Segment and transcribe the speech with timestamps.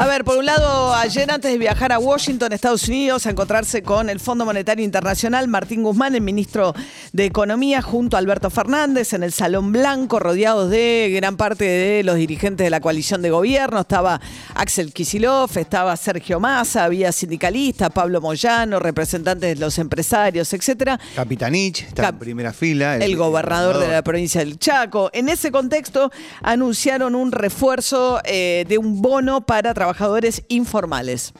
[0.00, 3.82] A ver, por un lado, ayer antes de viajar a Washington, Estados Unidos, a encontrarse
[3.82, 6.74] con el Fondo Monetario Internacional, Martín Guzmán, el ministro
[7.12, 12.02] de Economía, junto a Alberto Fernández, en el Salón Blanco, rodeados de gran parte de
[12.02, 13.80] los dirigentes de la coalición de gobierno.
[13.80, 14.18] Estaba
[14.54, 20.98] Axel Kisilov, estaba Sergio Massa, había sindicalistas, Pablo Moyano, representantes de los empresarios, etcétera.
[21.14, 22.96] Capitanich está Cap- en primera fila.
[22.96, 25.10] El, gobernador de la provincia del Chaco.
[25.12, 26.10] En ese contexto,
[26.42, 31.32] anunciaron un refuerzo eh, de un bono para trabajadores informales.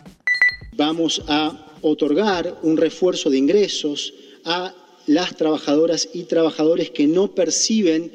[0.76, 4.12] vamos a otorgar un refuerzo de ingresos
[4.44, 4.74] a
[5.06, 8.10] las trabajadoras y trabajadores que no perciben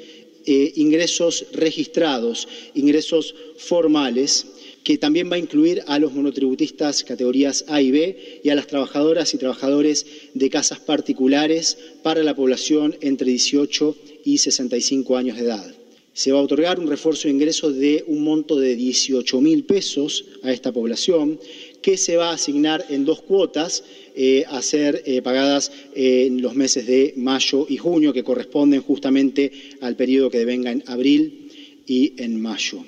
[0.45, 4.45] eh, ingresos registrados, ingresos formales,
[4.83, 8.67] que también va a incluir a los monotributistas categorías A y B y a las
[8.67, 15.44] trabajadoras y trabajadores de casas particulares para la población entre 18 y 65 años de
[15.44, 15.84] edad.
[16.16, 20.23] Se va a otorgar un refuerzo de ingresos de un monto de 18 mil pesos
[20.44, 21.38] a esta población,
[21.81, 23.83] que se va a asignar en dos cuotas
[24.16, 29.52] eh, a ser eh, pagadas en los meses de mayo y junio, que corresponden justamente
[29.81, 31.52] al periodo que devenga en abril
[31.86, 32.86] y en mayo.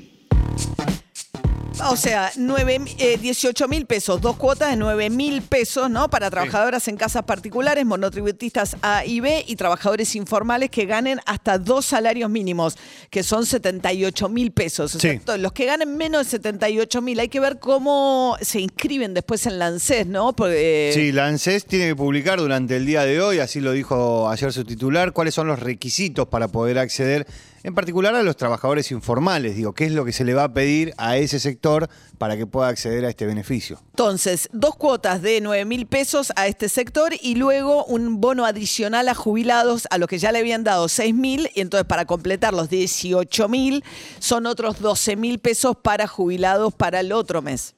[1.86, 6.10] O sea, nueve, eh, 18 mil pesos, dos cuotas de 9 mil pesos, ¿no?
[6.10, 11.58] Para trabajadoras en casas particulares, monotributistas A y B y trabajadores informales que ganen hasta
[11.60, 12.78] dos salarios mínimos,
[13.10, 14.96] que son 78 mil pesos.
[14.96, 15.20] O sea, Sí.
[15.20, 19.46] to- los que ganen menos de 78 mil, hay que ver cómo se inscriben después
[19.46, 20.34] en la ANSES, ¿no?
[20.36, 24.30] Porque, Sí, la ANSES tiene que publicar durante el día de hoy, así lo dijo
[24.30, 27.28] ayer su titular, cuáles son los requisitos para poder acceder,
[27.64, 29.56] en particular a los trabajadores informales.
[29.56, 32.48] Digo, qué es lo que se le va a pedir a ese sector para que
[32.48, 33.80] pueda acceder a este beneficio.
[33.92, 39.10] Entonces, dos cuotas de 9 mil pesos a este sector y luego un bono adicional
[39.10, 42.54] a jubilados a los que ya le habían dado 6 mil y entonces para completar
[42.54, 43.84] los 18 mil
[44.20, 47.76] son otros 12 mil pesos para jubilados para el otro mes.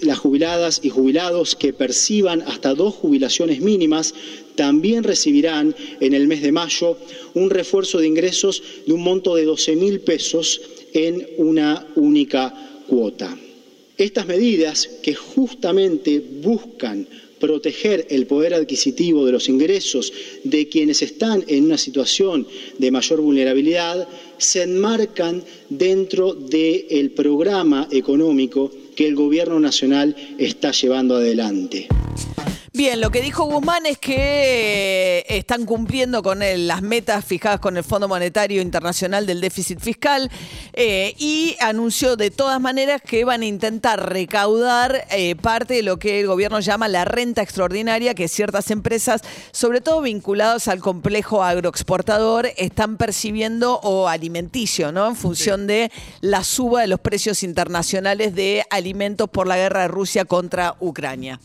[0.00, 4.12] Las jubiladas y jubilados que perciban hasta dos jubilaciones mínimas
[4.56, 6.98] también recibirán en el mes de mayo
[7.34, 10.60] un refuerzo de ingresos de un monto de 12 mil pesos
[10.92, 13.38] en una única cuota.
[13.96, 17.06] Estas medidas que justamente buscan
[17.44, 20.10] proteger el poder adquisitivo de los ingresos
[20.44, 22.46] de quienes están en una situación
[22.78, 31.16] de mayor vulnerabilidad se enmarcan dentro del programa económico que el Gobierno Nacional está llevando
[31.16, 31.86] adelante.
[32.76, 34.16] Bien, lo que dijo Guzmán es que
[35.20, 39.78] eh, están cumpliendo con el- las metas fijadas con el Fondo Monetario Internacional del déficit
[39.78, 40.28] fiscal
[40.72, 46.00] eh, y anunció de todas maneras que van a intentar recaudar eh, parte de lo
[46.00, 49.20] que el gobierno llama la renta extraordinaria que ciertas empresas,
[49.52, 55.06] sobre todo vinculadas al complejo agroexportador, están percibiendo o alimenticio, ¿no?
[55.06, 55.92] En función de
[56.22, 61.38] la suba de los precios internacionales de alimentos por la guerra de Rusia contra Ucrania.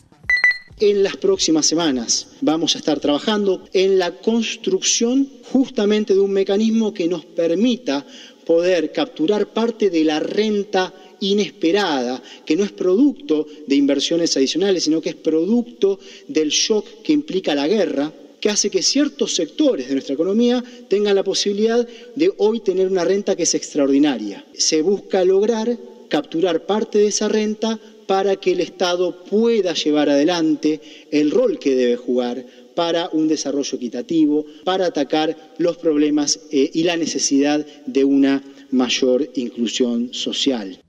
[0.82, 6.94] En las próximas semanas vamos a estar trabajando en la construcción justamente de un mecanismo
[6.94, 8.08] que nos permita
[8.46, 15.02] poder capturar parte de la renta inesperada, que no es producto de inversiones adicionales, sino
[15.02, 19.96] que es producto del shock que implica la guerra, que hace que ciertos sectores de
[19.96, 21.86] nuestra economía tengan la posibilidad
[22.16, 24.46] de hoy tener una renta que es extraordinaria.
[24.54, 27.78] Se busca lograr capturar parte de esa renta
[28.09, 30.81] para que el Estado pueda llevar adelante
[31.12, 32.44] el rol que debe jugar
[32.74, 39.30] para un desarrollo equitativo, para atacar los problemas eh, y la necesidad de una mayor
[39.36, 40.81] inclusión social.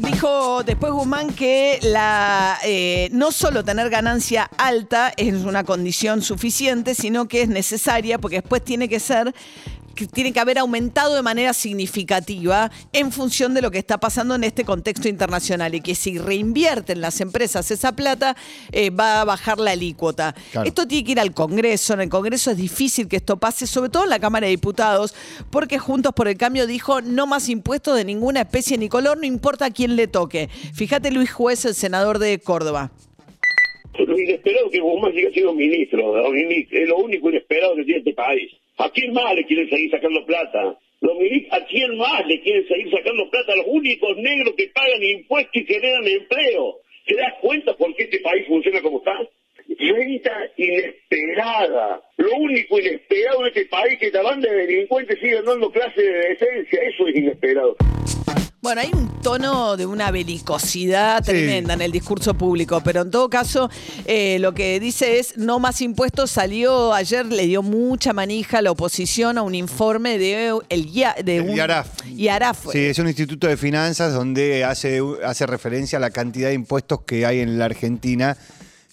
[0.00, 1.80] Dijo después Guzmán que
[2.66, 8.42] eh, no solo tener ganancia alta es una condición suficiente, sino que es necesaria porque
[8.42, 9.32] después tiene que ser
[9.94, 14.34] que tiene que haber aumentado de manera significativa en función de lo que está pasando
[14.34, 18.36] en este contexto internacional y que si reinvierten las empresas esa plata
[18.72, 20.34] eh, va a bajar la alícuota.
[20.52, 20.68] Claro.
[20.68, 23.90] Esto tiene que ir al Congreso, en el Congreso es difícil que esto pase, sobre
[23.90, 25.14] todo en la Cámara de Diputados,
[25.50, 29.26] porque Juntos por el Cambio dijo no más impuestos de ninguna especie ni color, no
[29.26, 30.48] importa a quién le toque.
[30.74, 32.90] Fíjate Luis Juez, el senador de Córdoba.
[33.98, 38.50] Lo inesperado que Guzmán siga siendo ministro, es lo único inesperado que tiene este país.
[38.82, 40.76] ¿A quién más le quieren seguir sacando plata?
[41.52, 43.54] ¿A quién más le quieren seguir sacando plata?
[43.54, 46.80] Los únicos negros que pagan impuestos y generan empleo.
[47.06, 49.16] ¿Te das cuenta por qué este país funciona como está?
[49.78, 52.02] Renta inesperada.
[52.16, 56.28] Lo único inesperado en este país que esta banda de delincuentes sigan dando clases de
[56.30, 56.80] decencia.
[56.82, 57.76] Eso es inesperado.
[58.64, 63.28] Bueno, hay un tono de una belicosidad tremenda en el discurso público, pero en todo
[63.28, 63.68] caso,
[64.04, 66.30] eh, lo que dice es no más impuestos.
[66.30, 70.92] Salió ayer, le dio mucha manija a la oposición a un informe de el,
[71.24, 71.88] de El un- IARAF.
[72.06, 72.66] IARAF.
[72.70, 77.00] Sí, es un instituto de finanzas donde hace, hace referencia a la cantidad de impuestos
[77.04, 78.36] que hay en la Argentina,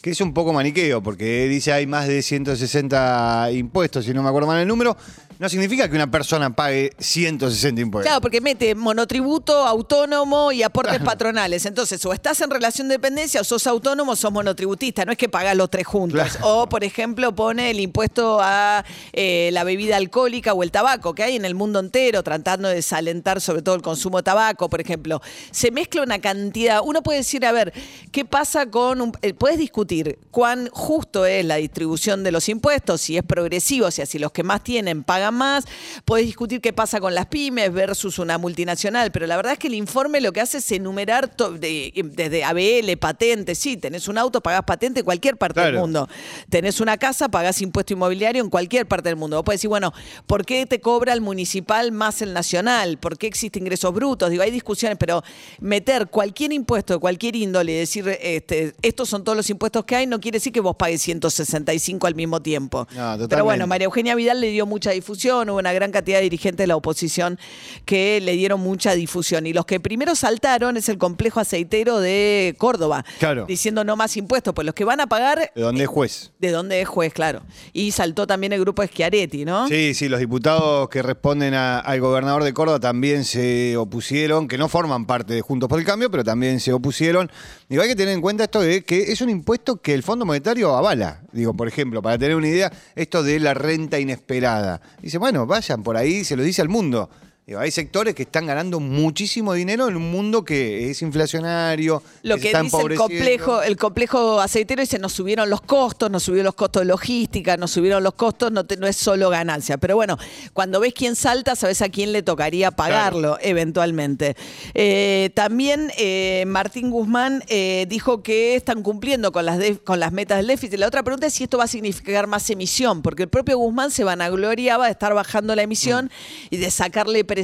[0.02, 4.30] que es un poco maniqueo, porque dice hay más de 160 impuestos, si no me
[4.30, 4.96] acuerdo mal el número.
[5.40, 8.10] No significa que una persona pague 160 impuestos.
[8.10, 11.66] Claro, porque mete monotributo, autónomo y aportes patronales.
[11.66, 15.06] Entonces, o estás en relación de dependencia o sos autónomo o sos monotributista.
[15.06, 16.20] No es que pagás los tres juntos.
[16.20, 16.46] Claro.
[16.46, 21.24] O, por ejemplo, pone el impuesto a eh, la bebida alcohólica o el tabaco, que
[21.24, 24.82] hay en el mundo entero, tratando de desalentar sobre todo el consumo de tabaco, por
[24.82, 25.22] ejemplo.
[25.52, 26.82] Se mezcla una cantidad.
[26.84, 27.72] Uno puede decir, a ver,
[28.12, 29.14] ¿qué pasa con un...
[29.22, 29.89] eh, puedes discutir
[30.32, 34.32] cuán justo es la distribución de los impuestos, si es progresivo, o sea, si los
[34.32, 35.66] que más tienen pagan más.
[36.06, 39.68] Puedes discutir qué pasa con las pymes versus una multinacional, pero la verdad es que
[39.68, 44.42] el informe lo que hace es enumerar de- desde ABL, patente, sí, tenés un auto,
[44.42, 46.08] pagás patente en cualquier parte del mundo.
[46.50, 49.38] Tenés una casa, pagás impuesto inmobiliario en cualquier parte del mundo.
[49.38, 49.94] Vos podés decir, bueno,
[50.28, 52.98] ¿por qué te cobra el municipal más el nacional?
[52.98, 54.30] ¿Por qué existe ingresos brutos?
[54.30, 55.24] Digo, hay discusiones, pero
[55.60, 59.96] meter cualquier impuesto de cualquier índole y decir, este, estos son todos los impuestos que
[59.96, 62.88] hay, no quiere decir que vos pagues 165 al mismo tiempo.
[62.96, 66.24] No, pero bueno, María Eugenia Vidal le dio mucha difusión, hubo una gran cantidad de
[66.24, 67.40] dirigentes de la oposición
[67.86, 69.46] que le dieron mucha difusión.
[69.48, 73.46] Y los que primero saltaron es el complejo aceitero de Córdoba, Claro.
[73.48, 76.32] diciendo no más impuestos, pues los que van a pagar ¿De dónde es juez?
[76.40, 77.42] de dónde es juez, claro.
[77.74, 79.68] Y saltó también el grupo Schiaretti, ¿no?
[79.68, 84.58] Sí, sí, los diputados que responden a- al gobernador de Córdoba también se opusieron, que
[84.58, 87.32] no forman parte de Juntos por el Cambio, pero también se opusieron.
[87.68, 90.26] Digo, hay que tener en cuenta esto de que es un impuesto que el Fondo
[90.26, 91.22] Monetario avala.
[91.32, 94.82] Digo, por ejemplo, para tener una idea, esto de la renta inesperada.
[95.02, 97.10] Dice, bueno, vayan por ahí, se lo dice al mundo.
[97.58, 102.48] Hay sectores que están ganando muchísimo dinero en un mundo que es inflacionario, Lo que
[102.48, 106.56] está dice el complejo, el complejo aceitero dice, nos subieron los costos, nos subieron los
[106.56, 109.78] costos de logística, nos subieron los costos, no, te- no es solo ganancia.
[109.80, 110.18] Pero bueno,
[110.54, 114.36] cuando ves quién salta, sabes a quién le tocaría pagarlo eventualmente.
[114.76, 120.12] Eh, también eh, Martín Guzmán eh, dijo que están cumpliendo con las, de- con las
[120.12, 120.78] metas del déficit.
[120.78, 123.90] La otra pregunta es si esto va a significar más emisión, porque el propio Guzmán
[123.90, 126.12] se vanagloriaba de estar bajando la emisión
[126.52, 127.39] y de sacarle presión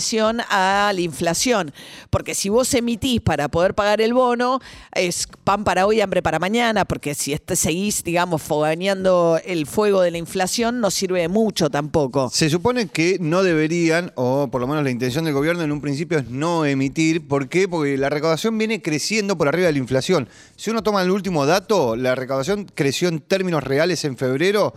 [0.49, 1.71] a la inflación.
[2.09, 4.59] Porque si vos emitís para poder pagar el bono,
[4.93, 10.01] es pan para hoy, hambre para mañana, porque si este, seguís, digamos, foganeando el fuego
[10.01, 12.29] de la inflación, no sirve de mucho tampoco.
[12.29, 15.81] Se supone que no deberían, o por lo menos la intención del gobierno en un
[15.81, 17.27] principio es no emitir.
[17.27, 17.67] ¿Por qué?
[17.67, 20.27] Porque la recaudación viene creciendo por arriba de la inflación.
[20.55, 24.73] Si uno toma el último dato, la recaudación creció en términos reales en febrero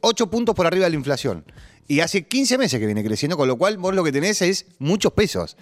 [0.00, 1.44] 8 puntos por arriba de la inflación.
[1.86, 4.66] Y hace 15 meses que viene creciendo, con lo cual vos lo que tenés es
[4.78, 5.56] muchos pesos.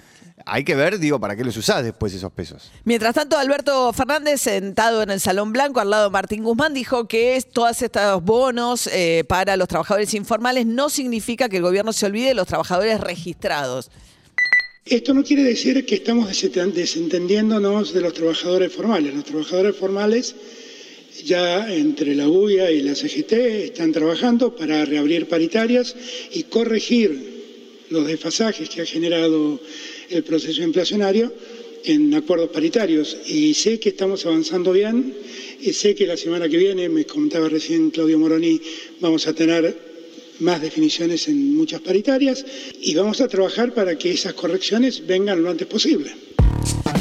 [0.46, 2.70] Hay que ver, digo, para qué los usás después esos pesos.
[2.84, 7.06] Mientras tanto, Alberto Fernández, sentado en el Salón Blanco al lado de Martín Guzmán, dijo
[7.08, 12.06] que todos estos bonos eh, para los trabajadores informales no significa que el gobierno se
[12.06, 13.90] olvide de los trabajadores registrados.
[14.84, 19.14] Esto no quiere decir que estamos desenten- desentendiéndonos de los trabajadores formales.
[19.14, 20.34] Los trabajadores formales
[21.24, 25.94] ya entre la UIA y la CGT están trabajando para reabrir paritarias
[26.32, 27.32] y corregir
[27.90, 29.60] los desfasajes que ha generado
[30.08, 31.32] el proceso inflacionario
[31.84, 33.16] en acuerdos paritarios.
[33.26, 35.14] Y sé que estamos avanzando bien
[35.60, 38.60] y sé que la semana que viene, me comentaba recién Claudio Moroni,
[39.00, 39.92] vamos a tener
[40.40, 42.44] más definiciones en muchas paritarias
[42.80, 46.10] y vamos a trabajar para que esas correcciones vengan lo antes posible.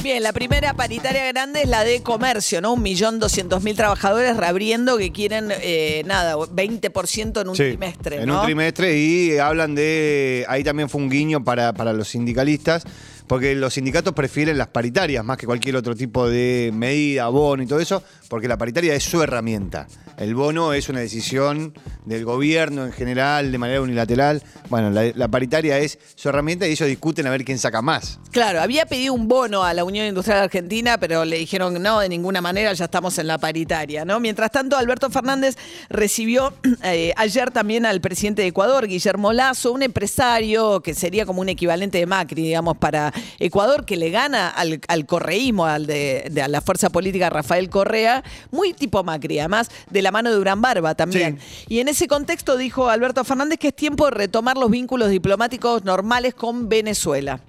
[0.03, 2.74] Bien, la primera paritaria grande es la de comercio, ¿no?
[2.74, 8.22] Un millón doscientos mil trabajadores reabriendo que quieren, eh, nada, 20% en un Sí, trimestre,
[8.22, 8.39] En ¿no?
[8.39, 10.43] un trimestre y hablan de.
[10.48, 12.84] Ahí también fue un guiño para, para los sindicalistas,
[13.31, 17.65] porque los sindicatos prefieren las paritarias más que cualquier otro tipo de medida, bono y
[17.65, 19.88] todo eso, porque la paritaria es su herramienta.
[20.17, 21.73] El bono es una decisión
[22.05, 24.43] del gobierno en general, de manera unilateral.
[24.69, 28.19] Bueno, la, paritaria es su herramienta y ellos discuten a ver quién saca más.
[28.31, 32.09] Claro, había pedido un bono a la Unión Industrial Argentina, pero le dijeron no, de
[32.09, 34.19] ninguna manera, ya estamos en la paritaria, ¿no?
[34.19, 35.55] Mientras tanto, Alberto Fernández
[35.89, 41.39] recibió eh, ayer también al presidente de Ecuador, Guillermo Lazo, un empresario que sería como
[41.39, 46.28] un equivalente de Macri, digamos, para Ecuador, que le gana al, al correísmo, al de,
[46.32, 50.36] de- a la fuerza política Rafael Correa, muy tipo Macri, además de la mano de
[50.36, 51.40] Durán Barba también.
[51.68, 55.84] Y en ese contexto dijo Alberto Fernández que es tiempo de retomar los vínculos diplomáticos
[55.86, 57.40] normales con Venezuela.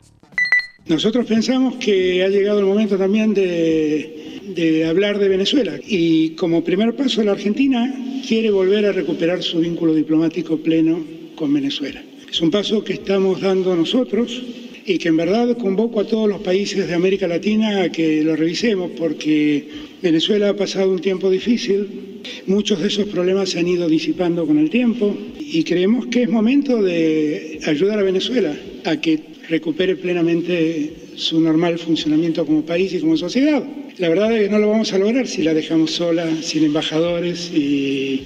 [0.86, 5.78] Nosotros pensamos que ha llegado el momento también de de hablar de Venezuela.
[5.86, 7.94] Y como primer paso, la Argentina
[8.26, 10.98] quiere volver a recuperar su vínculo diplomático pleno
[11.36, 12.02] con Venezuela.
[12.28, 14.42] Es un paso que estamos dando nosotros
[14.86, 18.34] y que en verdad convoco a todos los países de América Latina a que lo
[18.36, 19.68] revisemos porque
[20.02, 24.58] Venezuela ha pasado un tiempo difícil, muchos de esos problemas se han ido disipando con
[24.58, 30.92] el tiempo y creemos que es momento de ayudar a Venezuela a que recupere plenamente
[31.14, 33.62] su normal funcionamiento como país y como sociedad.
[33.98, 37.52] La verdad es que no lo vamos a lograr si la dejamos sola, sin embajadores
[37.54, 38.22] y,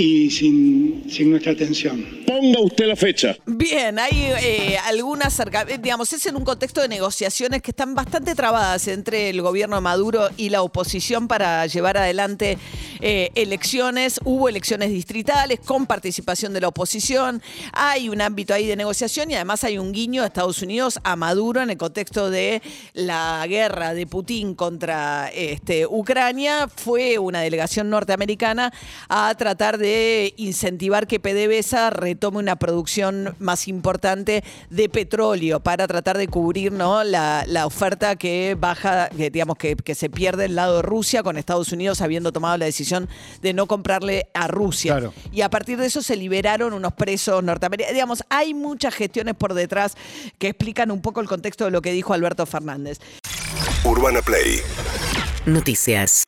[0.00, 2.06] y sin, sin nuestra atención.
[2.24, 3.36] Ponga usted la fecha.
[3.46, 7.96] Bien, hay eh, algunas, cerca- eh, digamos, es en un contexto de negociaciones que están
[7.96, 12.58] bastante trabadas entre el gobierno de Maduro y la oposición para llevar adelante
[13.00, 14.20] eh, elecciones.
[14.24, 17.42] Hubo elecciones distritales con participación de la oposición.
[17.72, 21.16] Hay un ámbito ahí de negociación y además hay un guiño a Estados Unidos a
[21.16, 22.62] Maduro en el contexto de
[22.92, 26.68] la guerra de Putin contra este, Ucrania.
[26.68, 28.72] Fue una delegación norteamericana
[29.08, 36.18] a tratar de incentivar que PDVSA retome una producción más importante de petróleo para tratar
[36.18, 37.04] de cubrir ¿no?
[37.04, 41.22] la, la oferta que baja, que, digamos que, que se pierde el lado de Rusia
[41.22, 43.08] con Estados Unidos habiendo tomado la decisión
[43.40, 44.92] de no comprarle a Rusia.
[44.92, 45.14] Claro.
[45.32, 47.94] Y a partir de eso se liberaron unos presos norteamericanos.
[47.94, 49.96] Digamos, hay muchas gestiones por detrás
[50.38, 52.98] que explican un poco el contexto de lo que dijo Alberto Fernández.
[53.84, 54.60] Urbana Play
[55.46, 56.26] Noticias.